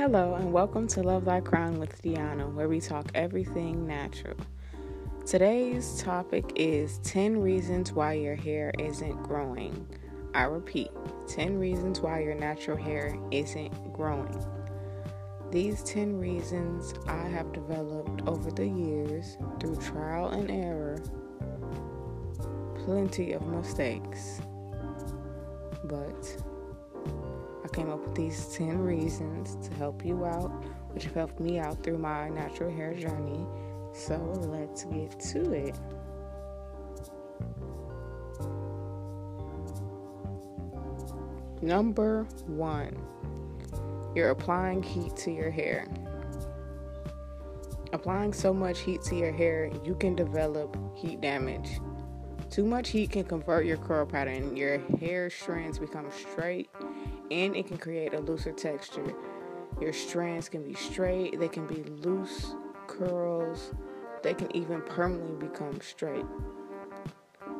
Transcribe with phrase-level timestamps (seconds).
[0.00, 4.34] Hello, and welcome to Love Thy Crown with Deanna, where we talk everything natural.
[5.26, 9.86] Today's topic is 10 reasons why your hair isn't growing.
[10.32, 10.90] I repeat,
[11.28, 14.42] 10 reasons why your natural hair isn't growing.
[15.50, 20.96] These 10 reasons I have developed over the years through trial and error,
[22.86, 24.40] plenty of mistakes,
[25.84, 26.42] but
[27.72, 30.50] came up with these 10 reasons to help you out,
[30.92, 33.46] which have helped me out through my natural hair journey.
[33.92, 34.16] So
[34.48, 35.76] let's get to it.
[41.62, 42.96] Number one,
[44.14, 45.86] you're applying heat to your hair.
[47.92, 51.80] Applying so much heat to your hair, you can develop heat damage.
[52.48, 54.56] Too much heat can convert your curl pattern.
[54.56, 56.68] Your hair strands become straight
[57.30, 59.14] and it can create a looser texture.
[59.80, 62.54] Your strands can be straight, they can be loose
[62.86, 63.72] curls,
[64.22, 66.26] they can even permanently become straight.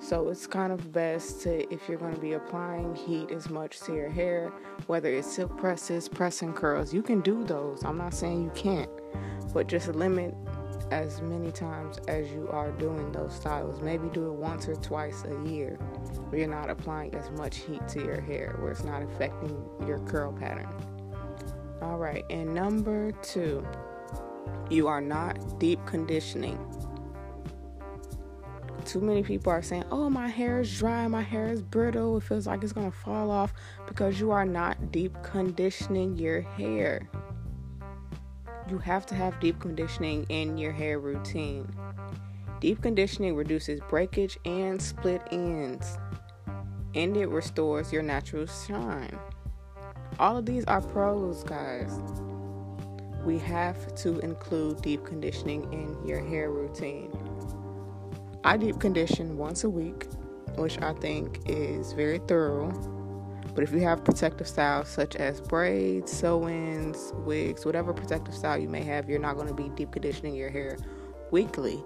[0.01, 3.81] So it's kind of best to, if you're going to be applying heat as much
[3.81, 4.51] to your hair,
[4.87, 7.85] whether it's silk presses, pressing curls, you can do those.
[7.85, 8.91] I'm not saying you can't,
[9.53, 10.35] but just limit
[10.91, 13.81] as many times as you are doing those styles.
[13.81, 15.77] Maybe do it once or twice a year
[16.29, 19.99] where you're not applying as much heat to your hair, where it's not affecting your
[20.01, 20.69] curl pattern.
[21.81, 23.67] All right, and number two,
[24.69, 26.59] you are not deep conditioning.
[28.85, 32.23] Too many people are saying, Oh, my hair is dry, my hair is brittle, it
[32.23, 33.53] feels like it's gonna fall off
[33.87, 37.09] because you are not deep conditioning your hair
[38.71, 41.69] you have to have deep conditioning in your hair routine.
[42.61, 45.99] Deep conditioning reduces breakage and split ends,
[46.95, 49.19] and it restores your natural shine.
[50.19, 51.93] All of these are pros, guys.
[53.25, 57.11] We have to include deep conditioning in your hair routine.
[58.45, 60.07] I deep condition once a week,
[60.57, 63.00] which I think is very thorough
[63.55, 68.59] but if you have protective styles such as braids, sew ins, wigs, whatever protective style
[68.59, 70.77] you may have, you're not going to be deep conditioning your hair
[71.31, 71.83] weekly.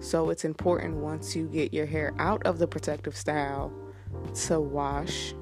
[0.00, 3.72] So it's important once you get your hair out of the protective style
[4.46, 5.34] to wash,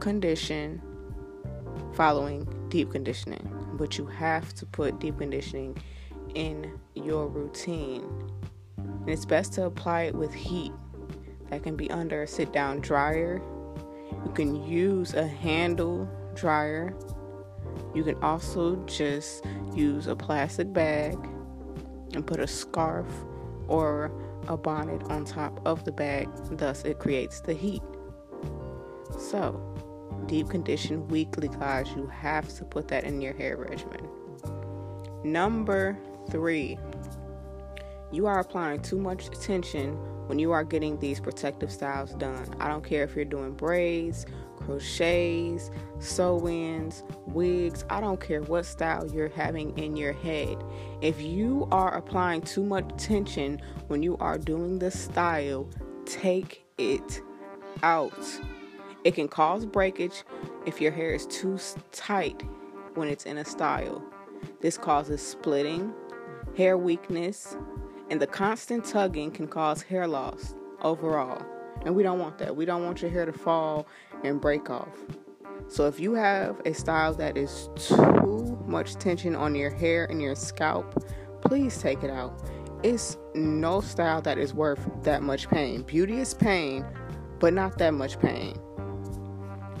[0.00, 0.82] condition,
[1.94, 3.50] following deep conditioning.
[3.74, 5.76] But you have to put deep conditioning
[6.34, 8.04] in your routine.
[8.76, 10.72] And it's best to apply it with heat
[11.54, 13.40] that can be under a sit down dryer.
[14.24, 16.92] You can use a handle dryer.
[17.94, 21.16] You can also just use a plastic bag
[22.12, 23.06] and put a scarf
[23.68, 24.10] or
[24.48, 27.82] a bonnet on top of the bag, thus, it creates the heat.
[29.16, 29.62] So,
[30.26, 34.08] deep condition weekly, guys, you have to put that in your hair regimen.
[35.22, 35.96] Number
[36.30, 36.78] three,
[38.10, 39.96] you are applying too much attention
[40.26, 42.46] when you are getting these protective styles done.
[42.60, 44.26] I don't care if you're doing braids,
[44.56, 50.56] crochets, sew ins, wigs, I don't care what style you're having in your head.
[51.02, 55.68] If you are applying too much tension when you are doing the style,
[56.06, 57.20] take it
[57.82, 58.12] out.
[59.04, 60.24] It can cause breakage
[60.66, 61.58] if your hair is too
[61.92, 62.42] tight
[62.94, 64.02] when it's in a style.
[64.60, 65.92] This causes splitting,
[66.56, 67.56] hair weakness,
[68.14, 71.44] and the constant tugging can cause hair loss overall.
[71.84, 72.54] And we don't want that.
[72.54, 73.88] We don't want your hair to fall
[74.22, 74.96] and break off.
[75.66, 80.22] So if you have a style that is too much tension on your hair and
[80.22, 81.04] your scalp,
[81.40, 82.40] please take it out.
[82.84, 85.82] It's no style that is worth that much pain.
[85.82, 86.86] Beauty is pain,
[87.40, 88.56] but not that much pain.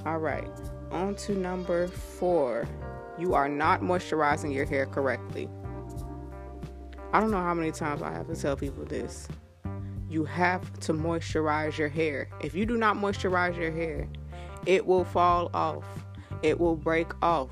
[0.04, 0.50] All right,
[0.90, 2.66] on to number four.
[3.16, 5.48] You are not moisturizing your hair correctly.
[7.14, 9.28] I don't know how many times I have to tell people this.
[10.10, 12.28] You have to moisturize your hair.
[12.40, 14.08] If you do not moisturize your hair,
[14.66, 15.84] it will fall off,
[16.42, 17.50] it will break off.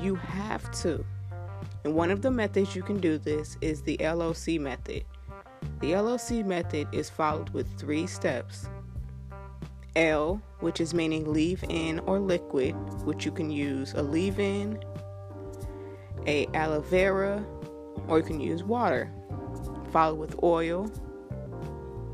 [0.00, 1.04] You have to.
[1.84, 5.04] And one of the methods you can do this is the LOC method.
[5.80, 8.66] The LOC method is followed with three steps.
[9.94, 12.74] L, which is meaning leave in or liquid,
[13.04, 14.82] which you can use a leave in,
[16.26, 17.44] a aloe vera,
[18.08, 19.10] or you can use water.
[19.92, 20.84] Follow with oil,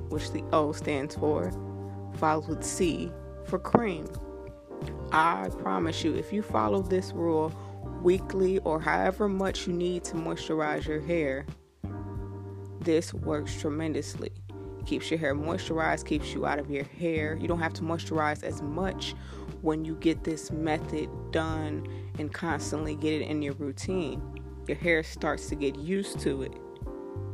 [0.09, 1.51] which the O stands for.
[2.15, 3.11] Follow with C
[3.45, 4.07] for cream.
[5.13, 7.53] I promise you, if you follow this rule
[8.03, 11.47] weekly or however much you need to moisturize your hair,
[12.81, 14.33] this works tremendously.
[14.87, 17.37] Keeps your hair moisturized, keeps you out of your hair.
[17.41, 19.15] You don't have to moisturize as much
[19.63, 24.23] when you get this method done and constantly get it in your routine,
[24.69, 26.53] your hair starts to get used to it.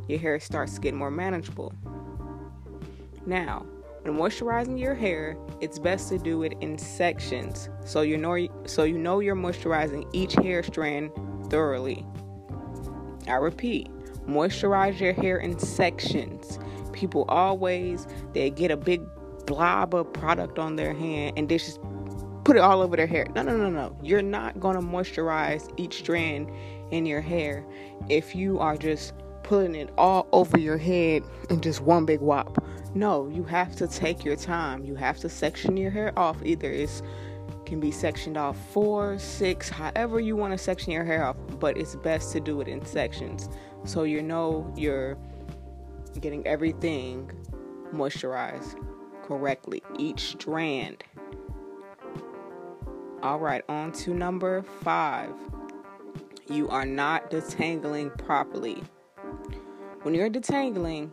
[0.07, 1.73] Your hair starts to get more manageable.
[3.25, 3.65] Now,
[4.01, 8.83] when moisturizing your hair, it's best to do it in sections so you know so
[8.83, 11.09] you know you're moisturizing each hair strand
[11.49, 12.05] thoroughly.
[13.27, 13.89] I repeat,
[14.27, 16.59] moisturize your hair in sections.
[16.91, 19.01] People always they get a big
[19.45, 21.79] blob of product on their hand and they just
[22.43, 23.25] put it all over their hair.
[23.35, 23.97] No, no, no, no.
[24.01, 26.49] You're not going to moisturize each strand
[26.91, 27.65] in your hair
[28.09, 29.13] if you are just
[29.43, 32.63] putting it all over your head in just one big wop.
[32.95, 34.83] No, you have to take your time.
[34.83, 36.37] You have to section your hair off.
[36.43, 37.01] Either it's
[37.65, 41.77] can be sectioned off four, six, however you want to section your hair off, but
[41.77, 43.49] it's best to do it in sections
[43.85, 45.17] so you know you're
[46.19, 47.31] getting everything
[47.93, 48.75] moisturized
[49.23, 51.03] correctly, each strand.
[53.23, 55.31] All right, on to number five.
[56.49, 58.83] You are not detangling properly.
[60.01, 61.09] When you're detangling,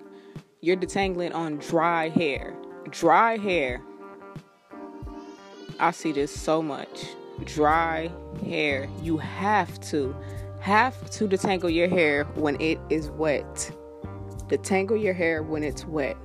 [0.61, 2.57] you're detangling on dry hair.
[2.91, 3.81] Dry hair.
[5.79, 7.07] I see this so much.
[7.45, 8.11] Dry
[8.45, 8.89] hair.
[9.03, 10.13] You have to
[10.59, 13.71] have to detangle your hair when it is wet.
[14.49, 16.17] Detangle your hair when it's wet.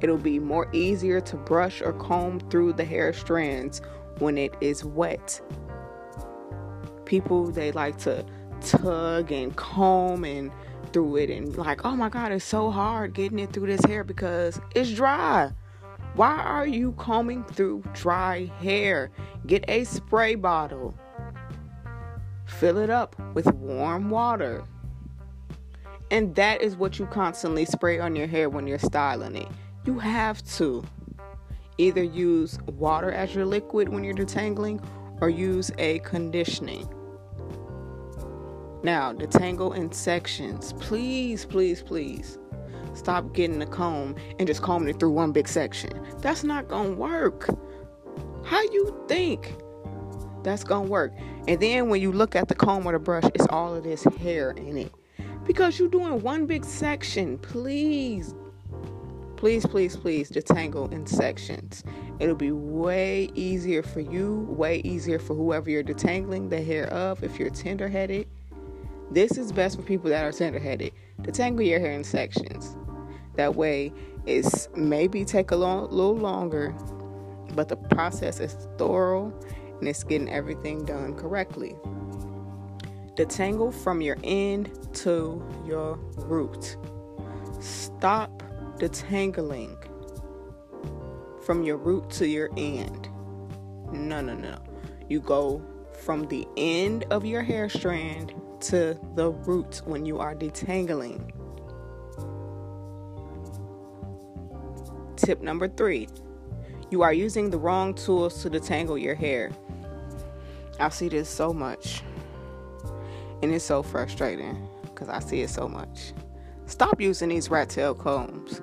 [0.00, 3.82] It'll be more easier to brush or comb through the hair strands
[4.18, 5.40] when it is wet.
[7.04, 8.24] People they like to
[8.60, 10.50] tug and comb and
[10.92, 14.04] through it and like, oh my god, it's so hard getting it through this hair
[14.04, 15.50] because it's dry.
[16.14, 19.10] Why are you combing through dry hair?
[19.46, 20.94] Get a spray bottle.
[22.46, 24.64] Fill it up with warm water.
[26.10, 29.48] And that is what you constantly spray on your hair when you're styling it.
[29.84, 30.82] You have to
[31.78, 34.84] either use water as your liquid when you're detangling
[35.20, 36.88] or use a conditioning.
[38.82, 40.72] Now, detangle in sections.
[40.74, 42.38] Please, please, please
[42.94, 45.90] stop getting a comb and just combing it through one big section.
[46.20, 47.48] That's not gonna work.
[48.44, 49.54] How you think
[50.42, 51.12] that's gonna work?
[51.46, 54.04] And then when you look at the comb or the brush, it's all of this
[54.04, 54.92] hair in it.
[55.44, 57.38] Because you're doing one big section.
[57.38, 58.34] Please,
[59.38, 61.82] please, please, please detangle in sections.
[62.18, 67.24] It'll be way easier for you, way easier for whoever you're detangling the hair of
[67.24, 68.26] if you're tender headed
[69.10, 70.92] this is best for people that are tender headed.
[71.22, 72.76] Detangle your hair in sections.
[73.36, 73.92] That way,
[74.26, 76.74] it's maybe take a long, little longer,
[77.54, 79.32] but the process is thorough
[79.78, 81.74] and it's getting everything done correctly.
[83.16, 86.76] Detangle from your end to your root.
[87.60, 88.42] Stop
[88.78, 89.76] detangling
[91.44, 93.08] from your root to your end.
[93.92, 94.58] No, no, no.
[95.08, 95.62] You go
[96.02, 101.30] from the end of your hair strand to the root when you are detangling.
[105.16, 106.08] Tip number three
[106.90, 109.50] you are using the wrong tools to detangle your hair.
[110.80, 112.02] I see this so much,
[113.42, 116.14] and it's so frustrating because I see it so much.
[116.64, 118.62] Stop using these rat tail combs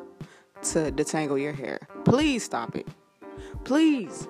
[0.73, 1.79] to detangle your hair.
[2.03, 2.87] Please stop it.
[3.63, 4.27] Please.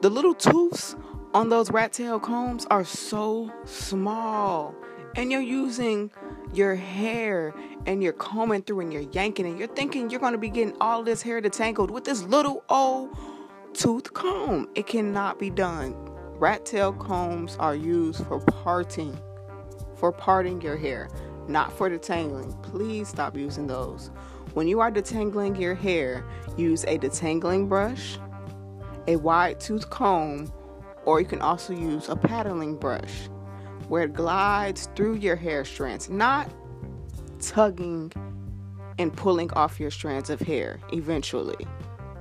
[0.00, 0.94] The little tooths
[1.34, 4.74] on those rat tail combs are so small.
[5.16, 6.10] And you're using
[6.52, 7.54] your hair
[7.86, 10.76] and you're combing through and you're yanking and you're thinking you're going to be getting
[10.80, 13.16] all this hair detangled with this little old
[13.72, 14.68] tooth comb.
[14.74, 15.94] It cannot be done.
[16.38, 19.18] Rat tail combs are used for parting,
[19.96, 21.08] for parting your hair,
[21.48, 22.62] not for detangling.
[22.62, 24.10] Please stop using those.
[24.54, 26.24] When you are detangling your hair,
[26.56, 28.18] use a detangling brush,
[29.06, 30.52] a wide tooth comb,
[31.04, 33.28] or you can also use a paddling brush
[33.88, 36.50] where it glides through your hair strands, not
[37.40, 38.12] tugging
[38.98, 41.66] and pulling off your strands of hair eventually.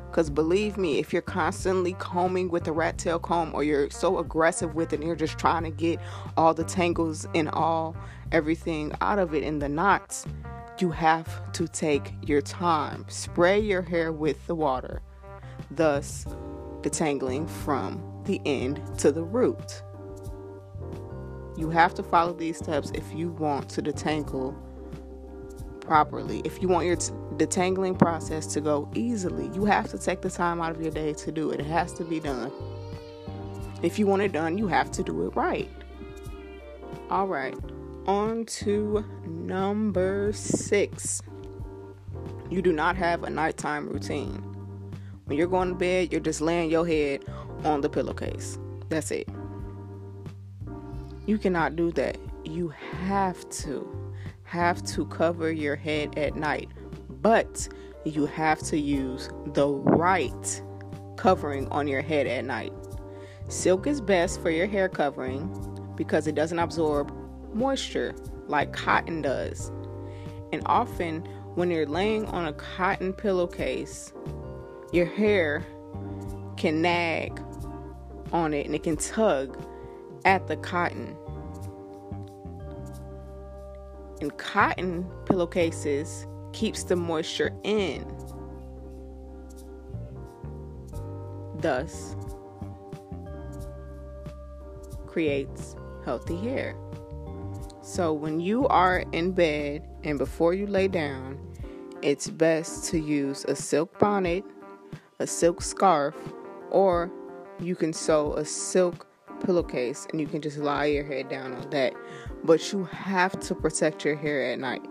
[0.09, 4.17] Because believe me, if you're constantly combing with a rat tail comb or you're so
[4.19, 5.99] aggressive with it and you're just trying to get
[6.37, 7.95] all the tangles and all
[8.31, 10.25] everything out of it in the knots,
[10.81, 13.05] you have to take your time.
[13.07, 15.01] Spray your hair with the water,
[15.71, 16.25] thus
[16.81, 19.81] detangling from the end to the root.
[21.57, 24.55] You have to follow these steps if you want to detangle
[25.81, 26.41] properly.
[26.45, 30.29] If you want your t- detangling process to go easily, you have to take the
[30.29, 31.59] time out of your day to do it.
[31.59, 32.51] It has to be done.
[33.81, 35.69] If you want it done, you have to do it right.
[37.09, 37.55] All right,
[38.07, 41.21] on to number six.
[42.49, 44.43] You do not have a nighttime routine.
[45.25, 47.25] When you're going to bed, you're just laying your head
[47.65, 48.57] on the pillowcase.
[48.87, 49.27] That's it.
[51.25, 52.17] You cannot do that.
[52.45, 52.69] You
[53.07, 56.69] have to have to cover your head at night,
[57.21, 57.67] but
[58.05, 60.61] you have to use the right
[61.17, 62.71] covering on your head at night.
[63.49, 65.51] Silk is best for your hair covering
[65.97, 67.11] because it doesn't absorb
[67.57, 68.13] moisture
[68.47, 69.71] like cotton does.
[70.53, 74.13] And often, when you're laying on a cotton pillowcase,
[74.93, 75.65] your hair
[76.55, 77.41] can nag
[78.31, 79.57] on it and it can tug
[80.23, 81.15] at the cotton.
[84.21, 88.05] And cotton pillowcases keeps the moisture in.
[91.59, 92.15] Thus,
[95.07, 96.75] creates healthy hair.
[97.87, 101.39] So, when you are in bed and before you lay down,
[102.01, 104.43] it's best to use a silk bonnet,
[105.19, 106.13] a silk scarf,
[106.69, 107.09] or
[107.61, 109.07] you can sew a silk
[109.39, 111.93] pillowcase and you can just lie your head down on that.
[112.43, 114.85] But you have to protect your hair at night.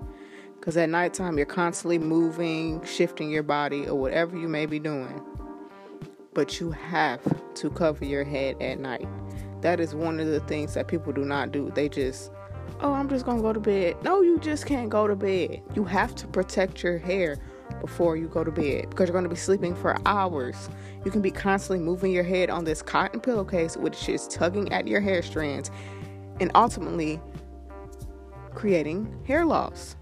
[0.59, 5.23] Because at nighttime, you're constantly moving, shifting your body, or whatever you may be doing.
[6.33, 7.21] But you have
[7.57, 9.07] to cover your head at night.
[9.61, 11.71] That is one of the things that people do not do.
[11.75, 12.31] They just,
[12.81, 14.03] oh, I'm just to go to bed.
[14.03, 15.63] No, you just can't go to bed.
[15.75, 17.39] You have to protect your hair
[17.81, 20.69] before you go to bed because you're going to be sleeping for hours.
[21.05, 24.87] You can be constantly moving your head on this cotton pillowcase, which is tugging at
[24.87, 25.71] your hair strands
[26.41, 27.21] and ultimately
[28.55, 29.97] creating hair loss.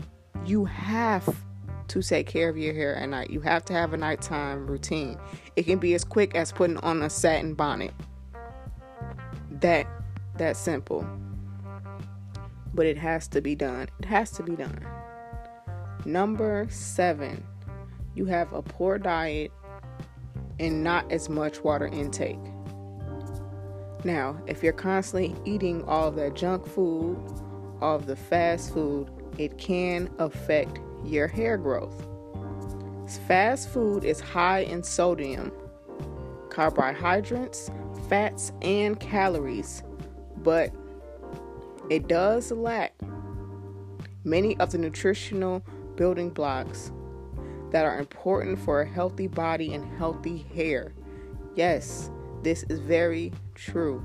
[0.45, 1.37] You have
[1.89, 3.31] to take care of your hair at night.
[3.31, 5.19] You have to have a nighttime routine.
[5.57, 7.93] It can be as quick as putting on a satin bonnet
[9.61, 9.87] that
[10.37, 11.07] that simple.
[12.75, 13.89] But it has to be done.
[14.01, 14.85] It has to be done.
[16.05, 17.43] Number 7.
[18.15, 19.53] You have a poor diet
[20.61, 22.39] and not as much water intake.
[24.05, 27.17] Now, if you're constantly eating all of that junk food,
[27.81, 32.07] all of the fast food, it can affect your hair growth.
[33.27, 35.53] Fast food is high in sodium,
[36.51, 37.71] carbohydrates,
[38.09, 39.83] fats, and calories,
[40.39, 40.71] but
[41.91, 42.95] it does lack
[44.25, 45.63] many of the nutritional
[45.97, 46.93] building blocks
[47.71, 50.93] that are important for a healthy body and healthy hair.
[51.57, 52.11] Yes,
[52.43, 53.99] this is very true.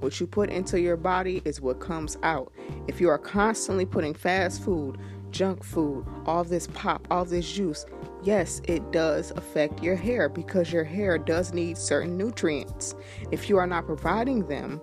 [0.00, 2.52] What you put into your body is what comes out.
[2.88, 4.96] If you are constantly putting fast food,
[5.30, 7.84] junk food, all this pop, all this juice,
[8.22, 12.94] yes, it does affect your hair because your hair does need certain nutrients.
[13.30, 14.80] If you are not providing them,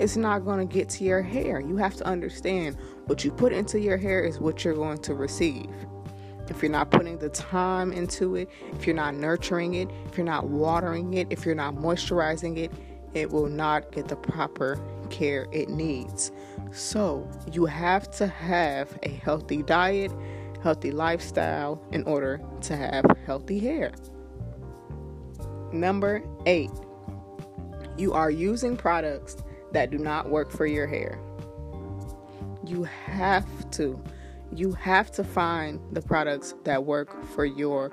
[0.00, 1.60] it's not going to get to your hair.
[1.60, 5.14] You have to understand what you put into your hair is what you're going to
[5.14, 5.68] receive.
[6.48, 10.24] If you're not putting the time into it, if you're not nurturing it, if you're
[10.24, 12.72] not watering it, if you're not moisturizing it,
[13.12, 14.80] it will not get the proper
[15.10, 16.32] care it needs.
[16.72, 20.12] So, you have to have a healthy diet,
[20.62, 23.92] healthy lifestyle in order to have healthy hair.
[25.72, 26.70] Number eight,
[27.98, 29.36] you are using products
[29.72, 31.18] that do not work for your hair.
[32.66, 34.02] You have to.
[34.52, 37.92] You have to find the products that work for your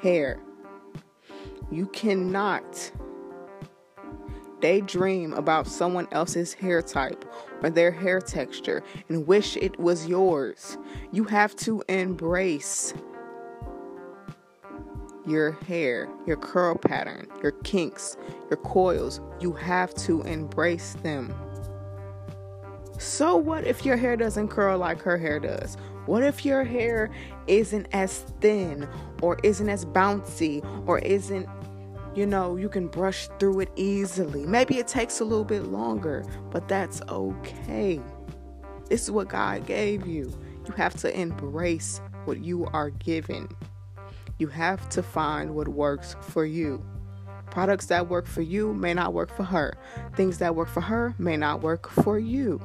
[0.00, 0.40] hair.
[1.70, 2.92] You cannot
[4.60, 7.24] daydream about someone else's hair type
[7.62, 10.78] or their hair texture and wish it was yours.
[11.12, 12.94] You have to embrace
[15.26, 18.16] your hair, your curl pattern, your kinks,
[18.50, 19.20] your coils.
[19.40, 21.34] You have to embrace them.
[22.98, 25.76] So, what if your hair doesn't curl like her hair does?
[26.06, 27.10] What if your hair
[27.46, 28.88] isn't as thin
[29.20, 31.48] or isn't as bouncy or isn't
[32.14, 34.46] you know, you can brush through it easily.
[34.46, 38.00] Maybe it takes a little bit longer, but that's okay.
[38.88, 40.32] This is what God gave you.
[40.66, 43.48] You have to embrace what you are given.
[44.38, 46.84] You have to find what works for you.
[47.50, 49.78] Products that work for you may not work for her.
[50.14, 52.60] Things that work for her may not work for you.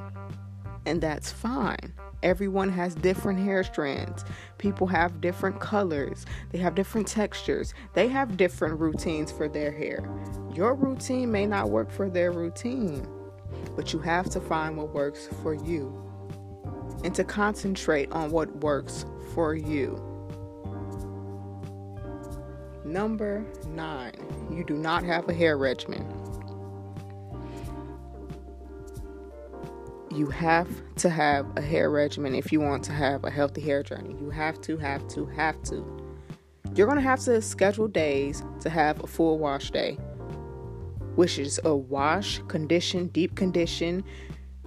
[0.86, 1.94] And that's fine.
[2.24, 4.26] Everyone has different hair strands.
[4.58, 6.26] People have different colors.
[6.52, 7.74] They have different textures.
[7.94, 10.04] They have different routines for their hair.
[10.54, 13.08] Your routine may not work for their routine,
[13.76, 15.98] but you have to find what works for you
[17.04, 20.11] and to concentrate on what works for you.
[22.92, 24.14] Number nine,
[24.52, 26.06] you do not have a hair regimen.
[30.14, 30.68] you have
[30.98, 34.14] to have a hair regimen if you want to have a healthy hair journey.
[34.20, 35.86] You have to, have to, have to.
[36.76, 39.94] You're going to have to schedule days to have a full wash day,
[41.16, 44.04] which is a wash, condition, deep condition.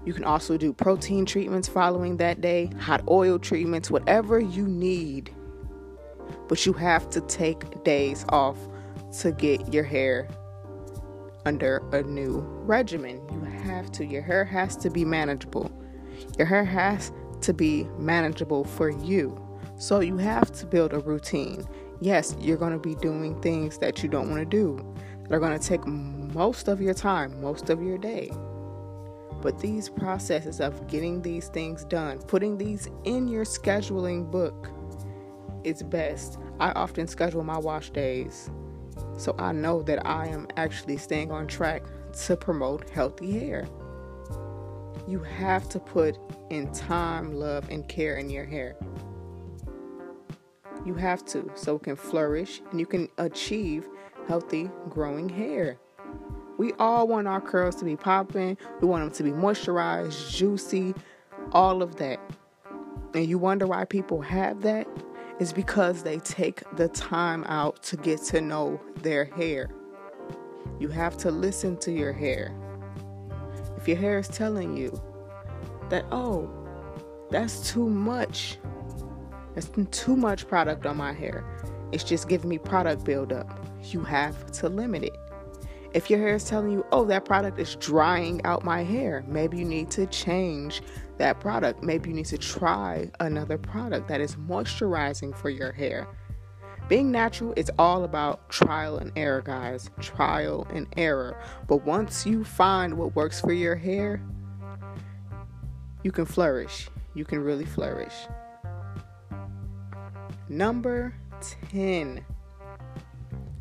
[0.06, 5.30] You can also do protein treatments following that day, hot oil treatments, whatever you need.
[6.48, 8.58] But you have to take days off
[9.20, 10.28] to get your hair
[11.46, 13.20] under a new regimen.
[13.32, 14.04] You have to.
[14.04, 15.70] Your hair has to be manageable.
[16.38, 19.40] Your hair has to be manageable for you.
[19.76, 21.64] So you have to build a routine.
[22.00, 25.40] Yes, you're going to be doing things that you don't want to do that are
[25.40, 28.30] going to take most of your time, most of your day.
[29.40, 34.70] But these processes of getting these things done, putting these in your scheduling book,
[35.64, 36.38] is best.
[36.60, 38.50] I often schedule my wash days
[39.16, 41.82] so I know that I am actually staying on track
[42.26, 43.66] to promote healthy hair.
[45.06, 46.18] You have to put
[46.50, 48.76] in time, love, and care in your hair.
[50.84, 53.86] You have to, so it can flourish and you can achieve
[54.28, 55.78] healthy, growing hair.
[56.56, 60.94] We all want our curls to be popping, we want them to be moisturized, juicy,
[61.52, 62.20] all of that.
[63.12, 64.86] And you wonder why people have that?
[65.40, 69.68] It's because they take the time out to get to know their hair.
[70.78, 72.54] You have to listen to your hair.
[73.76, 75.00] If your hair is telling you
[75.90, 76.48] that, oh,
[77.30, 78.58] that's too much,
[79.54, 81.44] that's too much product on my hair,
[81.90, 85.16] it's just giving me product buildup, you have to limit it.
[85.94, 89.58] If your hair is telling you, oh, that product is drying out my hair, maybe
[89.58, 90.82] you need to change
[91.18, 91.82] that product.
[91.82, 96.06] Maybe you need to try another product that is moisturizing for your hair.
[96.88, 99.90] Being natural is all about trial and error, guys.
[100.00, 101.40] Trial and error.
[101.66, 104.20] But once you find what works for your hair,
[106.02, 106.88] you can flourish.
[107.14, 108.14] You can really flourish.
[110.48, 111.14] Number
[111.70, 112.24] 10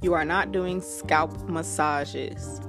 [0.04, 2.60] you are not doing scalp massages.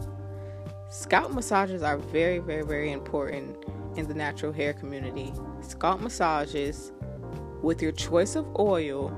[0.89, 3.57] Scalp massages are very, very, very important
[3.97, 5.33] in the natural hair community.
[5.61, 6.93] Scalp massages
[7.63, 9.13] with your choice of oil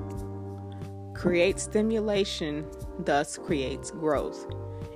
[1.15, 2.67] create stimulation,
[2.99, 4.47] thus creates growth.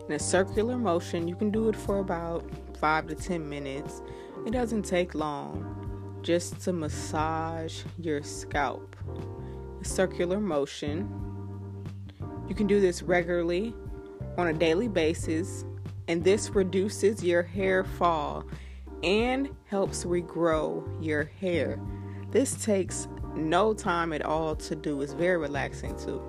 [0.06, 2.44] In a circular motion, you can do it for about
[2.78, 4.02] 5 to 10 minutes.
[4.46, 8.96] It doesn't take long just to massage your scalp.
[9.80, 11.08] A circular motion
[12.50, 13.72] you can do this regularly
[14.36, 15.64] on a daily basis,
[16.08, 18.44] and this reduces your hair fall
[19.02, 21.80] and helps regrow your hair.
[22.30, 25.00] This takes no time at all to do.
[25.02, 26.22] It's very relaxing too.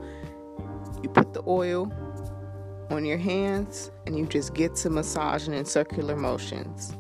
[1.04, 1.92] You put the oil
[2.90, 6.94] on your hands and you just get to massaging in circular motions.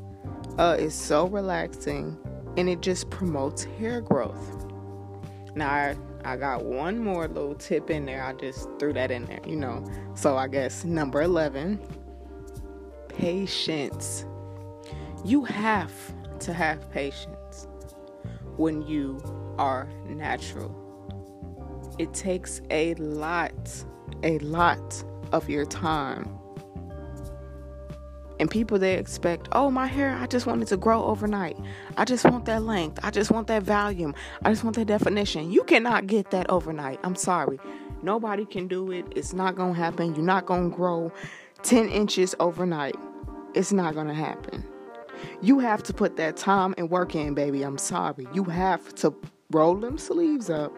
[0.58, 2.18] Uh, it's so relaxing
[2.58, 4.66] and it just promotes hair growth.
[5.56, 8.24] Now, I I got one more little tip in there.
[8.24, 9.84] I just threw that in there, you know.
[10.14, 11.80] So I guess number 11
[13.08, 14.26] patience.
[15.24, 15.94] You have
[16.40, 17.68] to have patience
[18.58, 19.22] when you
[19.58, 20.76] are natural.
[22.00, 23.86] It takes a lot,
[24.24, 26.42] a lot of your time
[28.42, 31.56] and people they expect, oh, my hair, I just want it to grow overnight.
[31.96, 33.00] I just want that length.
[33.04, 34.16] I just want that volume.
[34.42, 35.52] I just want that definition.
[35.52, 37.00] You cannot get that overnight.
[37.04, 37.60] I'm sorry.
[38.02, 39.06] Nobody can do it.
[39.16, 40.16] It's not going to happen.
[40.16, 41.12] You're not going to grow
[41.62, 42.96] 10 inches overnight.
[43.54, 44.66] It's not going to happen.
[45.44, 47.64] You have to put that time and work in, baby.
[47.64, 48.28] I'm sorry.
[48.32, 49.14] You have to
[49.50, 50.72] roll them sleeves up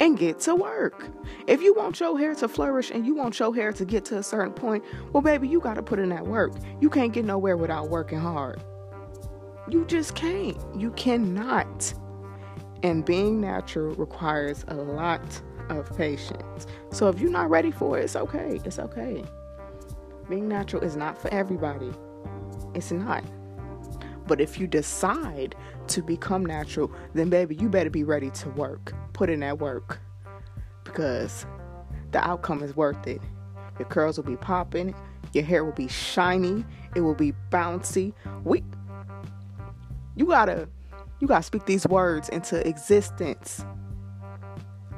[0.00, 1.10] and get to work.
[1.46, 4.16] If you want your hair to flourish and you want your hair to get to
[4.16, 6.52] a certain point, well, baby, you got to put in that work.
[6.80, 8.62] You can't get nowhere without working hard.
[9.68, 10.56] You just can't.
[10.74, 11.92] You cannot.
[12.82, 16.66] And being natural requires a lot of patience.
[16.90, 18.58] So if you're not ready for it, it's okay.
[18.64, 19.22] It's okay.
[20.30, 21.92] Being natural is not for everybody.
[22.74, 23.22] It's not.
[24.28, 25.56] But if you decide
[25.88, 28.92] to become natural, then baby, you better be ready to work.
[29.14, 29.98] Put in that work.
[30.84, 31.46] Because
[32.12, 33.22] the outcome is worth it.
[33.78, 34.94] Your curls will be popping,
[35.32, 36.64] your hair will be shiny,
[36.94, 38.12] it will be bouncy.
[38.44, 38.62] We
[40.14, 40.68] you gotta
[41.20, 43.64] you gotta speak these words into existence.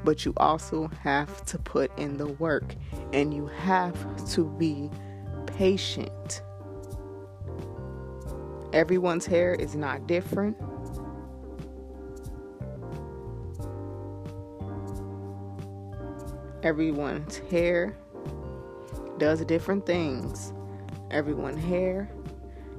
[0.03, 2.75] But you also have to put in the work
[3.13, 3.95] and you have
[4.33, 4.91] to be
[5.47, 6.43] patient.
[8.73, 10.57] Everyone's hair is not different.
[16.63, 17.97] Everyone's hair
[19.19, 20.53] does different things.
[21.11, 22.11] Everyone's hair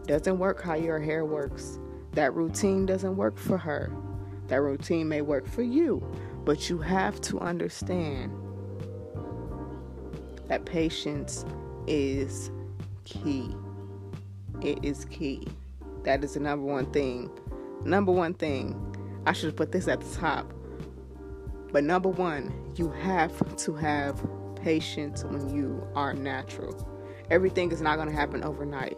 [0.07, 1.77] doesn't work how your hair works.
[2.13, 3.91] That routine doesn't work for her.
[4.47, 6.01] That routine may work for you,
[6.45, 8.31] but you have to understand
[10.47, 11.45] that patience
[11.87, 12.51] is
[13.03, 13.55] key.
[14.61, 15.47] It is key.
[16.03, 17.29] That is the number one thing.
[17.85, 18.75] Number one thing.
[19.25, 20.51] I should put this at the top.
[21.71, 24.21] But number one, you have to have
[24.55, 26.87] patience when you are natural.
[27.29, 28.97] Everything is not going to happen overnight,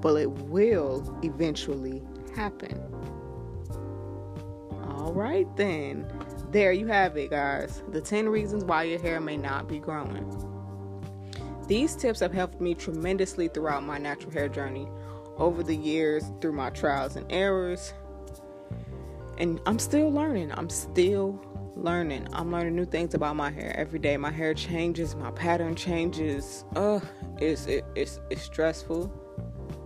[0.00, 2.02] but it will eventually
[2.34, 2.80] happen.
[4.88, 6.10] All right, then.
[6.50, 7.82] There you have it, guys.
[7.90, 10.24] The 10 reasons why your hair may not be growing.
[11.66, 14.88] These tips have helped me tremendously throughout my natural hair journey
[15.36, 17.92] over the years through my trials and errors.
[19.38, 20.52] And I'm still learning.
[20.52, 21.40] I'm still
[21.76, 22.28] learning.
[22.32, 24.16] I'm learning new things about my hair every day.
[24.16, 26.64] My hair changes, my pattern changes.
[26.76, 27.04] Ugh,
[27.38, 29.12] it's it, it's it's stressful.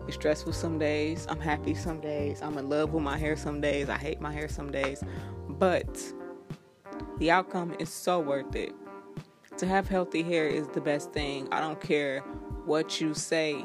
[0.07, 1.27] It's stressful some days.
[1.29, 2.41] I'm happy some days.
[2.43, 3.89] I'm in love with my hair some days.
[3.89, 5.03] I hate my hair some days.
[5.49, 6.01] But
[7.19, 8.73] the outcome is so worth it.
[9.59, 11.49] To have healthy hair is the best thing.
[11.51, 12.21] I don't care
[12.65, 13.65] what you say.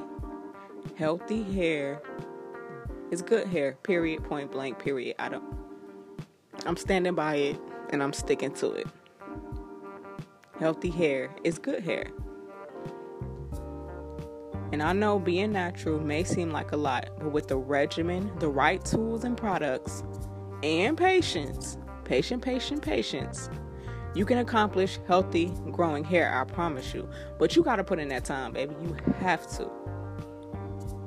[0.96, 2.02] Healthy hair
[3.10, 3.78] is good hair.
[3.84, 4.24] Period.
[4.24, 4.78] Point blank.
[4.78, 5.16] Period.
[5.18, 5.44] I don't.
[6.66, 8.88] I'm standing by it and I'm sticking to it.
[10.60, 12.12] Healthy hair is good hair.
[14.72, 18.50] And I know being natural may seem like a lot, but with the regimen, the
[18.50, 20.04] right tools and products,
[20.64, 23.50] and patience, patient, patient, patience,
[24.16, 27.10] you can accomplish healthy, growing hair, I promise you.
[27.40, 28.76] But you got to put in that time, baby.
[28.84, 29.83] You have to.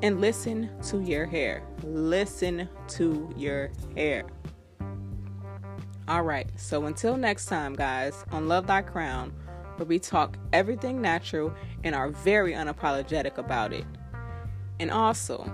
[0.02, 1.62] And listen to your hair.
[1.82, 4.24] Listen to your hair.
[6.08, 9.32] All right, so until next time, guys, on Love Thy Crown,
[9.76, 13.84] where we talk everything natural and are very unapologetic about it.
[14.78, 15.50] And also,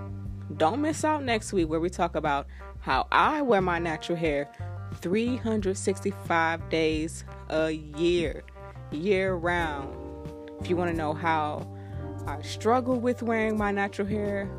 [0.57, 2.47] don't miss out next week where we talk about
[2.81, 4.51] how I wear my natural hair
[4.95, 8.43] 365 days a year,
[8.91, 9.95] year round.
[10.59, 11.67] If you want to know how
[12.27, 14.49] I struggle with wearing my natural hair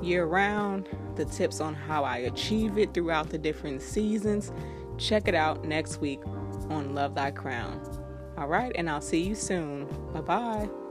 [0.00, 4.52] year round, the tips on how I achieve it throughout the different seasons,
[4.98, 6.20] Check it out next week
[6.68, 7.80] on Love Thy Crown.
[8.36, 9.86] All right, and I'll see you soon.
[10.12, 10.81] Bye bye.